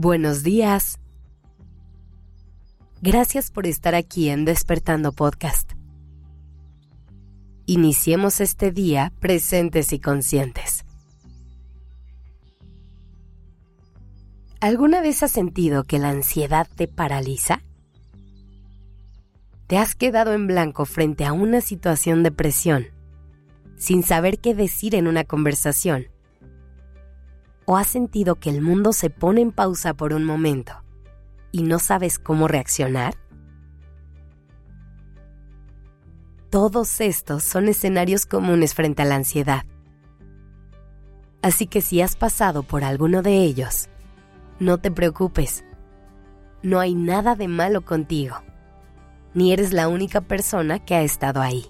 Buenos 0.00 0.44
días. 0.44 1.00
Gracias 3.02 3.50
por 3.50 3.66
estar 3.66 3.96
aquí 3.96 4.28
en 4.28 4.44
Despertando 4.44 5.10
Podcast. 5.10 5.72
Iniciemos 7.66 8.40
este 8.40 8.70
día 8.70 9.12
presentes 9.18 9.92
y 9.92 9.98
conscientes. 9.98 10.84
¿Alguna 14.60 15.00
vez 15.00 15.24
has 15.24 15.32
sentido 15.32 15.82
que 15.82 15.98
la 15.98 16.10
ansiedad 16.10 16.68
te 16.76 16.86
paraliza? 16.86 17.62
¿Te 19.66 19.78
has 19.78 19.96
quedado 19.96 20.32
en 20.32 20.46
blanco 20.46 20.84
frente 20.84 21.24
a 21.24 21.32
una 21.32 21.60
situación 21.60 22.22
de 22.22 22.30
presión, 22.30 22.86
sin 23.76 24.04
saber 24.04 24.38
qué 24.38 24.54
decir 24.54 24.94
en 24.94 25.08
una 25.08 25.24
conversación? 25.24 26.06
¿O 27.70 27.76
has 27.76 27.88
sentido 27.88 28.36
que 28.36 28.48
el 28.48 28.62
mundo 28.62 28.94
se 28.94 29.10
pone 29.10 29.42
en 29.42 29.52
pausa 29.52 29.92
por 29.92 30.14
un 30.14 30.24
momento 30.24 30.72
y 31.52 31.64
no 31.64 31.78
sabes 31.78 32.18
cómo 32.18 32.48
reaccionar? 32.48 33.14
Todos 36.48 37.02
estos 37.02 37.42
son 37.44 37.68
escenarios 37.68 38.24
comunes 38.24 38.72
frente 38.72 39.02
a 39.02 39.04
la 39.04 39.16
ansiedad. 39.16 39.66
Así 41.42 41.66
que 41.66 41.82
si 41.82 42.00
has 42.00 42.16
pasado 42.16 42.62
por 42.62 42.84
alguno 42.84 43.20
de 43.20 43.42
ellos, 43.42 43.90
no 44.58 44.78
te 44.78 44.90
preocupes. 44.90 45.62
No 46.62 46.80
hay 46.80 46.94
nada 46.94 47.34
de 47.34 47.48
malo 47.48 47.82
contigo, 47.84 48.36
ni 49.34 49.52
eres 49.52 49.74
la 49.74 49.88
única 49.88 50.22
persona 50.22 50.78
que 50.78 50.94
ha 50.94 51.02
estado 51.02 51.42
ahí. 51.42 51.66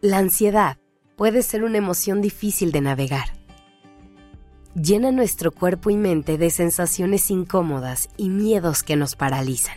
La 0.00 0.18
ansiedad 0.18 0.79
puede 1.20 1.42
ser 1.42 1.64
una 1.64 1.76
emoción 1.76 2.22
difícil 2.22 2.72
de 2.72 2.80
navegar. 2.80 3.34
Llena 4.74 5.12
nuestro 5.12 5.52
cuerpo 5.52 5.90
y 5.90 5.96
mente 5.98 6.38
de 6.38 6.48
sensaciones 6.48 7.30
incómodas 7.30 8.08
y 8.16 8.30
miedos 8.30 8.82
que 8.82 8.96
nos 8.96 9.16
paralizan. 9.16 9.76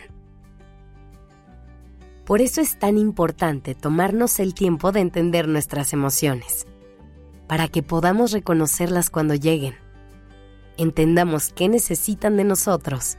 Por 2.24 2.40
eso 2.40 2.62
es 2.62 2.78
tan 2.78 2.96
importante 2.96 3.74
tomarnos 3.74 4.40
el 4.40 4.54
tiempo 4.54 4.90
de 4.90 5.00
entender 5.00 5.46
nuestras 5.46 5.92
emociones, 5.92 6.66
para 7.46 7.68
que 7.68 7.82
podamos 7.82 8.32
reconocerlas 8.32 9.10
cuando 9.10 9.34
lleguen, 9.34 9.74
entendamos 10.78 11.52
qué 11.52 11.68
necesitan 11.68 12.38
de 12.38 12.44
nosotros 12.44 13.18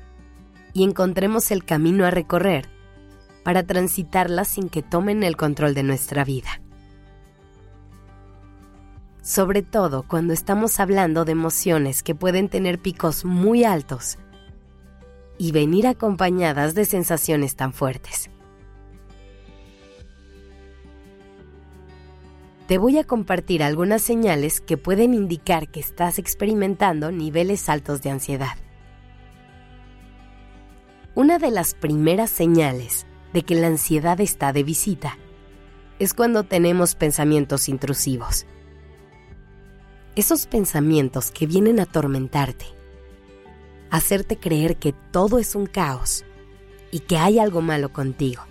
y 0.74 0.84
encontremos 0.84 1.52
el 1.52 1.64
camino 1.64 2.08
a 2.08 2.10
recorrer 2.10 2.70
para 3.44 3.68
transitarlas 3.68 4.48
sin 4.48 4.70
que 4.70 4.82
tomen 4.82 5.22
el 5.22 5.38
control 5.38 5.76
de 5.76 5.84
nuestra 5.84 6.26
vida 6.26 6.65
sobre 9.26 9.64
todo 9.64 10.04
cuando 10.04 10.34
estamos 10.34 10.80
hablando 10.80 11.26
de 11.26 11.32
emociones 11.32 12.04
que 12.04 12.14
pueden 12.14 12.48
tener 12.48 12.78
picos 12.78 13.26
muy 13.26 13.64
altos 13.64 14.20
y 15.40 15.52
venir 15.52 15.88
acompañadas 15.88 16.76
de 16.76 16.86
sensaciones 16.86 17.56
tan 17.56 17.74
fuertes. 17.74 18.30
Te 22.68 22.78
voy 22.78 23.00
a 23.00 23.04
compartir 23.04 23.64
algunas 23.64 24.04
señales 24.04 24.62
que 24.62 24.78
pueden 24.78 25.16
indicar 25.16 25.70
que 25.70 25.80
estás 25.80 26.20
experimentando 26.20 27.12
niveles 27.12 27.68
altos 27.68 28.04
de 28.04 28.12
ansiedad. 28.12 28.56
Una 31.16 31.40
de 31.40 31.50
las 31.50 31.74
primeras 31.74 32.30
señales 32.30 33.08
de 33.34 33.42
que 33.42 33.56
la 33.56 33.68
ansiedad 33.68 34.22
está 34.22 34.54
de 34.54 34.62
visita 34.62 35.18
es 35.98 36.14
cuando 36.14 36.44
tenemos 36.44 36.94
pensamientos 36.94 37.70
intrusivos 37.70 38.46
esos 40.16 40.48
pensamientos 40.48 41.32
que 41.32 41.46
vienen 41.46 41.80
a 41.80 41.84
atormentarte, 41.84 42.66
hacerte 43.90 44.38
creer 44.38 44.78
que 44.78 44.94
todo 45.12 45.40
es 45.40 45.56
un 45.56 45.66
caos 45.66 46.24
y 46.92 47.00
que 47.00 47.18
hay 47.18 47.40
algo 47.40 47.62
malo 47.62 47.92
contigo. 47.92 48.44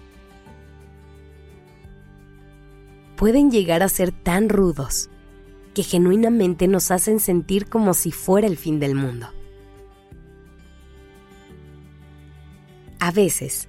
Pueden 3.16 3.50
llegar 3.50 3.82
a 3.82 3.88
ser 3.88 4.12
tan 4.12 4.48
rudos 4.48 5.08
que 5.72 5.82
genuinamente 5.82 6.69
nos 6.69 6.91
hacen 6.91 7.20
sentir 7.20 7.69
como 7.69 7.94
si 7.94 8.12
fuera 8.12 8.47
el 8.47 8.56
fin 8.56 8.78
del 8.78 8.94
mundo. 8.94 9.28
A 13.00 13.10
veces, 13.10 13.69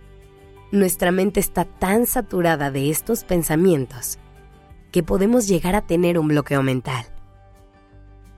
nuestra 0.71 1.11
mente 1.11 1.39
está 1.39 1.65
tan 1.65 2.05
saturada 2.05 2.71
de 2.71 2.89
estos 2.89 3.23
pensamientos 3.23 4.17
que 4.91 5.03
podemos 5.03 5.47
llegar 5.47 5.75
a 5.75 5.85
tener 5.85 6.17
un 6.17 6.27
bloqueo 6.27 6.63
mental. 6.63 7.14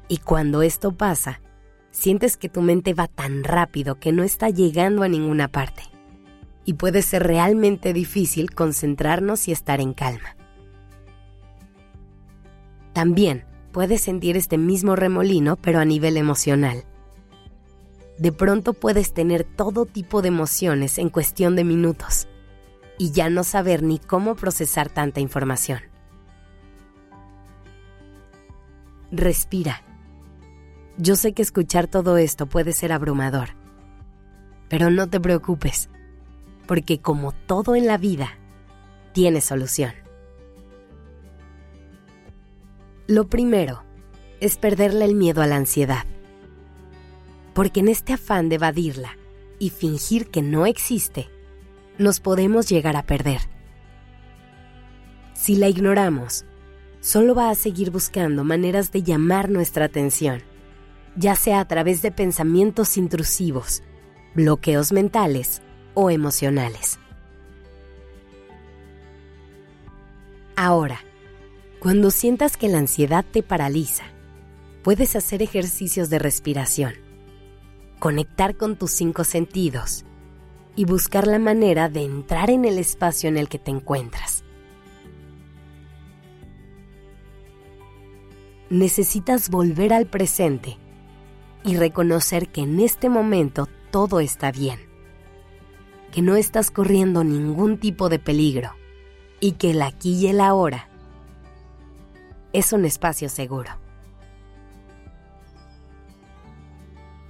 Y 0.10 0.18
cuando 0.18 0.62
esto 0.62 0.92
pasa, 0.94 1.42
sientes 1.92 2.38
que 2.38 2.50
tu 2.50 2.62
mente 2.62 2.94
va 2.94 3.08
tan 3.08 3.44
rápido 3.44 3.96
que 3.96 4.12
no 4.12 4.24
está 4.24 4.50
llegando 4.50 5.04
a 5.04 5.08
ninguna 5.10 5.48
parte. 5.50 5.84
Y 6.64 6.74
puede 6.74 7.02
ser 7.02 7.24
realmente 7.24 7.94
difícil 7.94 8.54
concentrarnos 8.54 9.48
y 9.48 9.52
estar 9.52 9.82
en 9.82 9.94
calma. 9.94 10.36
También 12.94 13.46
puedes 13.72 14.02
sentir 14.02 14.38
este 14.38 14.58
mismo 14.58 14.96
remolino, 14.96 15.56
pero 15.58 15.80
a 15.80 15.86
nivel 15.86 16.18
emocional. 16.18 16.84
De 18.18 18.32
pronto 18.32 18.74
puedes 18.74 19.14
tener 19.14 19.44
todo 19.44 19.86
tipo 19.86 20.22
de 20.22 20.30
emociones 20.30 20.98
en 20.98 21.10
cuestión 21.10 21.56
de 21.56 21.64
minutos 21.64 22.28
y 22.98 23.12
ya 23.12 23.30
no 23.30 23.44
saber 23.44 23.84
ni 23.84 24.00
cómo 24.00 24.36
procesar 24.36 24.90
tanta 24.90 25.20
información. 25.20 25.82
Respira 29.12 29.84
yo 30.98 31.16
sé 31.16 31.34
que 31.34 31.44
escuchar 31.44 31.88
todo 31.88 32.18
esto 32.18 32.48
puede 32.48 32.74
ser 32.74 32.92
abrumador, 32.92 33.50
pero 34.68 34.90
no 34.90 35.08
te 35.08 35.20
preocupes, 35.20 35.90
porque 36.66 37.00
como 37.00 37.32
todo 37.32 37.76
en 37.76 37.86
la 37.86 37.98
vida, 37.98 38.38
tiene 39.14 39.42
solución. 39.42 39.94
Lo 43.08 43.28
primero 43.28 43.84
es 44.40 44.58
perderle 44.58 45.06
el 45.06 45.16
miedo 45.16 45.42
a 45.42 45.48
la 45.48 45.56
ansiedad, 45.56 46.06
porque 47.54 47.80
en 47.80 47.90
este 47.90 48.14
afán 48.14 48.50
de 48.50 48.56
evadirla 48.56 49.18
y 49.60 49.70
fingir 49.70 50.30
que 50.30 50.42
no 50.42 50.66
existe, 50.66 51.30
nos 51.98 52.20
podemos 52.20 52.68
llegar 52.70 52.96
a 52.96 53.04
perder. 53.04 53.42
Si 55.34 55.56
la 55.56 55.68
ignoramos, 55.70 56.46
solo 57.00 57.36
va 57.36 57.52
a 57.52 57.56
seguir 57.56 57.92
buscando 57.92 58.44
maneras 58.44 58.92
de 58.92 59.04
llamar 59.04 59.50
nuestra 59.50 59.86
atención 59.86 60.44
ya 61.18 61.36
sea 61.36 61.60
a 61.60 61.68
través 61.68 62.02
de 62.02 62.12
pensamientos 62.12 62.96
intrusivos, 62.96 63.82
bloqueos 64.36 64.92
mentales 64.92 65.62
o 65.96 66.12
emocionales. 66.12 67.00
Ahora, 70.56 71.02
cuando 71.80 72.12
sientas 72.12 72.56
que 72.56 72.70
la 72.70 72.78
ansiedad 72.78 73.26
te 73.30 73.44
paraliza, 73.44 74.04
puedes 74.84 75.16
hacer 75.16 75.42
ejercicios 75.42 76.10
de 76.10 76.20
respiración, 76.20 76.94
conectar 78.00 78.56
con 78.56 78.76
tus 78.76 78.92
cinco 78.92 79.24
sentidos 79.24 80.06
y 80.76 80.86
buscar 80.86 81.26
la 81.26 81.40
manera 81.40 81.90
de 81.90 82.04
entrar 82.04 82.52
en 82.52 82.66
el 82.66 82.78
espacio 82.78 83.28
en 83.28 83.38
el 83.38 83.50
que 83.50 83.58
te 83.58 83.72
encuentras. 83.72 84.44
Necesitas 88.70 89.50
volver 89.50 89.94
al 89.94 90.08
presente 90.08 90.78
y 91.68 91.76
reconocer 91.76 92.48
que 92.48 92.62
en 92.62 92.80
este 92.80 93.10
momento 93.10 93.68
todo 93.92 94.22
está 94.22 94.52
bien, 94.52 94.80
que 96.12 96.22
no 96.22 96.38
estás 96.38 96.72
corriendo 96.72 97.26
ningún 97.26 97.78
tipo 97.78 98.08
de 98.08 98.20
peligro 98.20 98.72
y 99.42 99.52
que 99.54 99.72
el 99.72 99.82
aquí 99.82 100.14
y 100.14 100.28
el 100.28 100.40
ahora 100.40 100.88
es 102.54 102.72
un 102.72 102.86
espacio 102.86 103.28
seguro. 103.28 103.70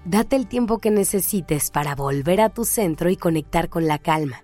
Date 0.06 0.36
el 0.36 0.48
tiempo 0.48 0.78
que 0.78 0.92
necesites 0.92 1.72
para 1.72 1.95
volver 1.95 2.40
a 2.40 2.50
tu 2.50 2.63
centro 2.63 3.10
y 3.10 3.18
conectar 3.18 3.69
con 3.69 3.88
la 3.88 3.98
calma. 3.98 4.44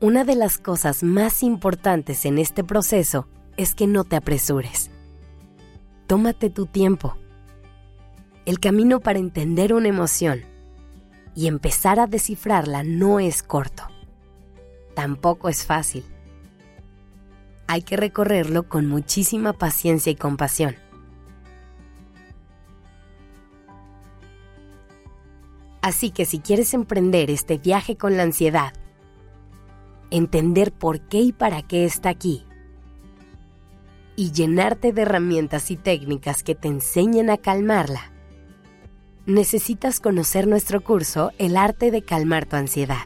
Una 0.00 0.24
de 0.24 0.34
las 0.34 0.58
cosas 0.58 1.02
más 1.02 1.42
importantes 1.42 2.24
en 2.24 2.38
este 2.38 2.64
proceso 2.64 3.28
es 3.58 3.74
que 3.74 3.86
no 3.86 4.04
te 4.04 4.16
apresures. 4.16 4.90
Tómate 6.06 6.50
tu 6.50 6.66
tiempo 6.66 7.16
el 8.46 8.60
camino 8.60 9.00
para 9.00 9.18
entender 9.18 9.74
una 9.74 9.88
emoción 9.88 10.44
y 11.34 11.48
empezar 11.48 11.98
a 11.98 12.06
descifrarla 12.06 12.84
no 12.84 13.18
es 13.18 13.42
corto. 13.42 13.82
Tampoco 14.94 15.48
es 15.48 15.66
fácil. 15.66 16.04
Hay 17.66 17.82
que 17.82 17.96
recorrerlo 17.96 18.68
con 18.68 18.86
muchísima 18.86 19.52
paciencia 19.52 20.12
y 20.12 20.14
compasión. 20.14 20.76
Así 25.82 26.10
que 26.10 26.24
si 26.24 26.38
quieres 26.38 26.72
emprender 26.72 27.30
este 27.30 27.58
viaje 27.58 27.96
con 27.96 28.16
la 28.16 28.22
ansiedad, 28.22 28.72
entender 30.10 30.72
por 30.72 31.00
qué 31.00 31.18
y 31.18 31.32
para 31.32 31.62
qué 31.62 31.84
está 31.84 32.10
aquí, 32.10 32.46
y 34.14 34.30
llenarte 34.30 34.92
de 34.92 35.02
herramientas 35.02 35.70
y 35.72 35.76
técnicas 35.76 36.44
que 36.44 36.54
te 36.54 36.68
enseñen 36.68 37.28
a 37.28 37.36
calmarla, 37.36 38.12
necesitas 39.26 39.98
conocer 39.98 40.46
nuestro 40.46 40.82
curso 40.82 41.32
El 41.38 41.56
arte 41.56 41.90
de 41.90 42.02
calmar 42.02 42.46
tu 42.46 42.56
ansiedad, 42.56 43.04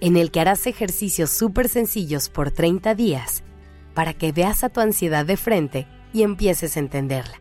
en 0.00 0.16
el 0.16 0.30
que 0.30 0.40
harás 0.40 0.66
ejercicios 0.66 1.30
súper 1.30 1.68
sencillos 1.68 2.28
por 2.28 2.50
30 2.50 2.94
días 2.94 3.44
para 3.94 4.12
que 4.12 4.32
veas 4.32 4.64
a 4.64 4.68
tu 4.68 4.80
ansiedad 4.80 5.24
de 5.24 5.36
frente 5.36 5.86
y 6.12 6.22
empieces 6.22 6.76
a 6.76 6.80
entenderla. 6.80 7.40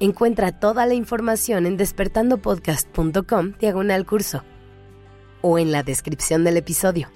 Encuentra 0.00 0.58
toda 0.58 0.84
la 0.86 0.94
información 0.94 1.66
en 1.66 1.76
despertandopodcast.com 1.76 3.52
diagonal 3.60 4.04
curso 4.04 4.42
o 5.42 5.58
en 5.58 5.70
la 5.70 5.84
descripción 5.84 6.42
del 6.42 6.56
episodio. 6.56 7.08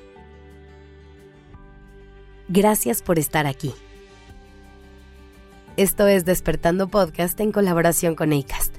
Gracias 2.49 3.03
por 3.03 3.19
estar 3.19 3.47
aquí. 3.47 3.75
Esto 5.77 6.07
es 6.07 6.25
Despertando 6.25 6.89
Podcast 6.89 7.39
en 7.39 7.53
colaboración 7.53 8.15
con 8.15 8.33
ACAST. 8.33 8.77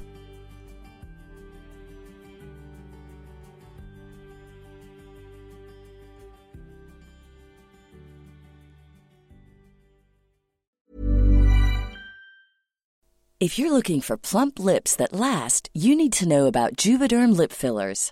If 13.39 13.59
you're 13.59 13.71
looking 13.71 14.01
for 14.01 14.17
plump 14.17 14.57
lips 14.57 14.95
that 14.95 15.13
last, 15.13 15.69
you 15.75 15.95
need 15.95 16.11
to 16.13 16.27
know 16.27 16.47
about 16.47 16.75
Juvederm 16.75 17.37
lip 17.37 17.51
fillers. 17.51 18.11